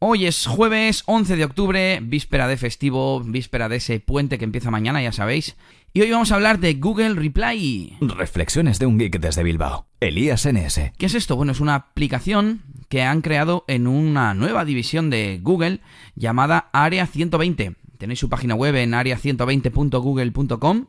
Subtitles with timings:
[0.00, 4.70] Hoy es jueves 11 de octubre, víspera de festivo, víspera de ese puente que empieza
[4.70, 5.56] mañana, ya sabéis.
[5.92, 7.96] Y hoy vamos a hablar de Google Reply.
[8.00, 9.88] Reflexiones de un geek desde Bilbao.
[9.98, 10.92] Elías NS.
[10.96, 11.34] ¿Qué es esto?
[11.34, 15.80] Bueno, es una aplicación que han creado en una nueva división de Google
[16.14, 17.74] llamada Área 120.
[17.98, 20.86] Tenéis su página web en area120.google.com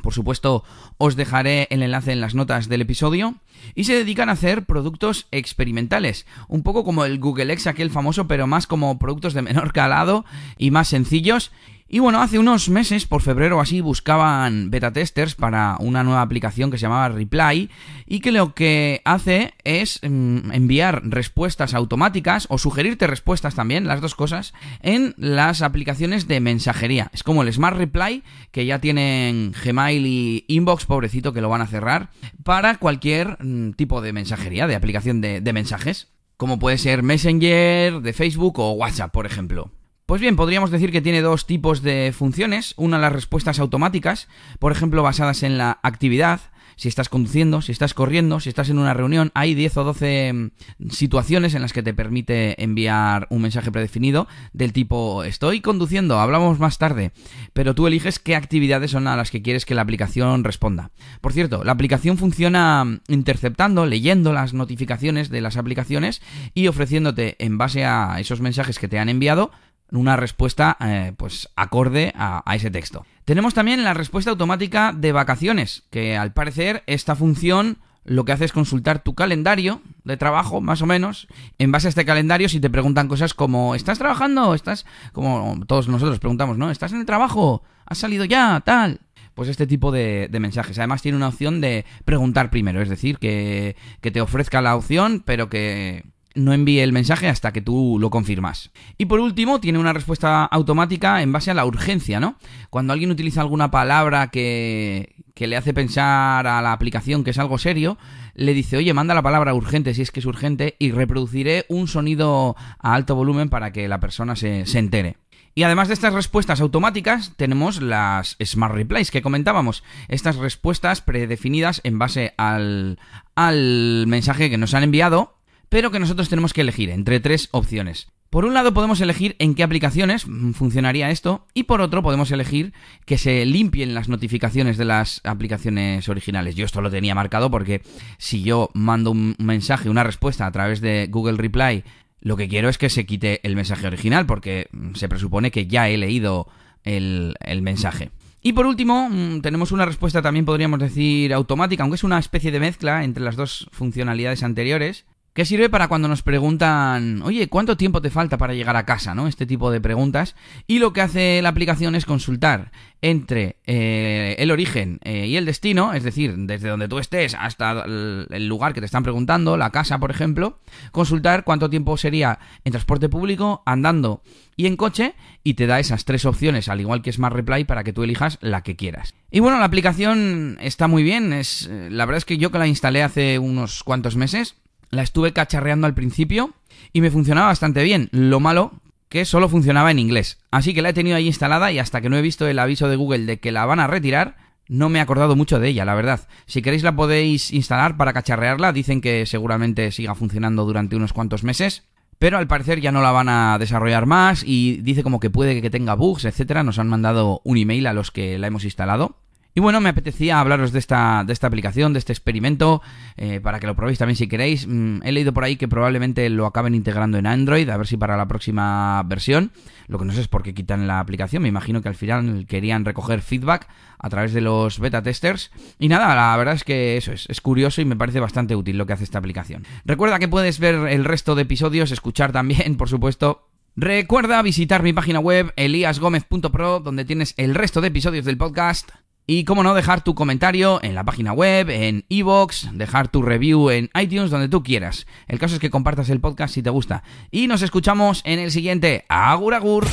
[0.00, 0.64] por supuesto,
[0.98, 3.34] os dejaré el enlace en las notas del episodio.
[3.74, 6.26] Y se dedican a hacer productos experimentales.
[6.48, 10.24] Un poco como el Google X, aquel famoso, pero más como productos de menor calado
[10.58, 11.52] y más sencillos.
[11.94, 16.70] Y bueno, hace unos meses, por febrero así, buscaban beta testers para una nueva aplicación
[16.70, 17.68] que se llamaba Reply
[18.06, 24.00] y que lo que hace es mm, enviar respuestas automáticas o sugerirte respuestas también, las
[24.00, 27.10] dos cosas, en las aplicaciones de mensajería.
[27.12, 28.22] Es como el Smart Reply,
[28.52, 32.08] que ya tienen Gmail y Inbox, pobrecito, que lo van a cerrar,
[32.42, 38.00] para cualquier mm, tipo de mensajería, de aplicación de, de mensajes, como puede ser Messenger,
[38.00, 39.70] de Facebook o WhatsApp, por ejemplo.
[40.06, 42.74] Pues bien, podríamos decir que tiene dos tipos de funciones.
[42.76, 44.28] Una, las respuestas automáticas,
[44.58, 46.40] por ejemplo, basadas en la actividad.
[46.76, 50.32] Si estás conduciendo, si estás corriendo, si estás en una reunión, hay 10 o 12
[50.32, 56.18] mm, situaciones en las que te permite enviar un mensaje predefinido del tipo estoy conduciendo,
[56.18, 57.12] hablamos más tarde,
[57.52, 60.90] pero tú eliges qué actividades son a las que quieres que la aplicación responda.
[61.20, 66.22] Por cierto, la aplicación funciona mm, interceptando, leyendo las notificaciones de las aplicaciones
[66.54, 69.52] y ofreciéndote en base a esos mensajes que te han enviado
[69.92, 73.04] una respuesta eh, pues acorde a, ese texto.
[73.24, 78.44] Tenemos también la respuesta automática de vacaciones, que al parecer esta función lo que hace
[78.44, 81.28] es consultar tu calendario de trabajo, más o menos.
[81.58, 84.54] En base a este calendario, si te preguntan cosas como ¿estás trabajando?
[84.54, 84.86] ¿Estás?
[85.12, 86.70] como todos nosotros preguntamos, ¿no?
[86.70, 87.62] ¿Estás en el trabajo?
[87.86, 88.60] ¿Has salido ya?
[88.64, 89.00] tal.
[89.34, 90.78] Pues este tipo de, mensajes.
[90.78, 95.22] Además tiene una opción de preguntar primero, es decir, que, que te ofrezca la opción,
[95.24, 96.04] pero que
[96.34, 98.70] no envíe el mensaje hasta que tú lo confirmas.
[98.98, 102.36] Y por último, tiene una respuesta automática en base a la urgencia, ¿no?
[102.70, 107.38] Cuando alguien utiliza alguna palabra que, que le hace pensar a la aplicación que es
[107.38, 107.98] algo serio,
[108.34, 111.88] le dice, oye, manda la palabra urgente si es que es urgente y reproduciré un
[111.88, 115.16] sonido a alto volumen para que la persona se, se entere.
[115.54, 119.84] Y además de estas respuestas automáticas, tenemos las Smart Replies que comentábamos.
[120.08, 122.98] Estas respuestas predefinidas en base al,
[123.34, 125.34] al mensaje que nos han enviado
[125.72, 128.08] pero que nosotros tenemos que elegir entre tres opciones.
[128.28, 132.74] Por un lado podemos elegir en qué aplicaciones funcionaría esto y por otro podemos elegir
[133.06, 136.56] que se limpien las notificaciones de las aplicaciones originales.
[136.56, 137.80] Yo esto lo tenía marcado porque
[138.18, 141.84] si yo mando un mensaje, una respuesta a través de Google Reply,
[142.20, 145.88] lo que quiero es que se quite el mensaje original porque se presupone que ya
[145.88, 146.48] he leído
[146.84, 148.10] el, el mensaje.
[148.42, 152.50] Y por último, mm, tenemos una respuesta también podríamos decir automática, aunque es una especie
[152.50, 157.76] de mezcla entre las dos funcionalidades anteriores, que sirve para cuando nos preguntan, oye, ¿cuánto
[157.76, 159.14] tiempo te falta para llegar a casa?
[159.14, 159.28] ¿no?
[159.28, 160.34] Este tipo de preguntas.
[160.66, 162.70] Y lo que hace la aplicación es consultar
[163.00, 167.84] entre eh, el origen eh, y el destino, es decir, desde donde tú estés hasta
[167.84, 170.60] el lugar que te están preguntando, la casa, por ejemplo,
[170.92, 174.22] consultar cuánto tiempo sería en transporte público, andando
[174.54, 177.82] y en coche, y te da esas tres opciones, al igual que Smart Reply, para
[177.84, 179.14] que tú elijas la que quieras.
[179.30, 182.66] Y bueno, la aplicación está muy bien, es, la verdad es que yo que la
[182.66, 184.61] instalé hace unos cuantos meses,
[184.92, 186.54] la estuve cacharreando al principio
[186.92, 188.08] y me funcionaba bastante bien.
[188.12, 188.72] Lo malo
[189.08, 190.38] que solo funcionaba en inglés.
[190.50, 192.88] Así que la he tenido ahí instalada y hasta que no he visto el aviso
[192.88, 194.36] de Google de que la van a retirar,
[194.68, 196.28] no me he acordado mucho de ella, la verdad.
[196.46, 198.72] Si queréis la podéis instalar para cacharrearla.
[198.72, 201.84] Dicen que seguramente siga funcionando durante unos cuantos meses.
[202.18, 205.60] Pero al parecer ya no la van a desarrollar más y dice como que puede
[205.60, 206.62] que tenga bugs, etcétera.
[206.62, 209.16] Nos han mandado un email a los que la hemos instalado.
[209.54, 212.80] Y bueno, me apetecía hablaros de esta, de esta aplicación, de este experimento,
[213.16, 214.66] eh, para que lo probéis también si queréis.
[214.66, 217.98] Mm, he leído por ahí que probablemente lo acaben integrando en Android, a ver si
[217.98, 219.52] para la próxima versión.
[219.88, 222.46] Lo que no sé es por qué quitan la aplicación, me imagino que al final
[222.48, 223.68] querían recoger feedback
[223.98, 225.50] a través de los beta testers.
[225.78, 228.78] Y nada, la verdad es que eso es, es curioso y me parece bastante útil
[228.78, 229.66] lo que hace esta aplicación.
[229.84, 234.92] Recuerda que puedes ver el resto de episodios, escuchar también, por supuesto, Recuerda visitar mi
[234.92, 238.90] página web eliasgomez.pro donde tienes el resto de episodios del podcast
[239.26, 243.70] y cómo no, dejar tu comentario en la página web, en iVoox, dejar tu review
[243.70, 245.06] en iTunes, donde tú quieras.
[245.28, 247.02] El caso es que compartas el podcast si te gusta.
[247.30, 249.04] Y nos escuchamos en el siguiente.
[249.08, 249.86] Agur agur.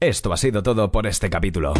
[0.00, 1.74] Esto ha sido todo por este capítulo.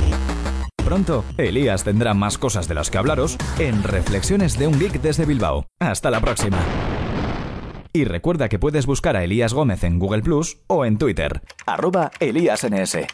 [0.85, 5.25] Pronto, Elías tendrá más cosas de las que hablaros en Reflexiones de un Geek desde
[5.25, 5.67] Bilbao.
[5.81, 6.59] Hasta la próxima.
[7.93, 12.11] Y recuerda que puedes buscar a Elías Gómez en Google Plus o en Twitter, arroba
[12.19, 13.07] ElíasNS.